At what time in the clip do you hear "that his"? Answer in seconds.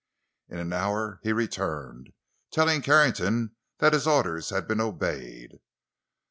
3.77-4.07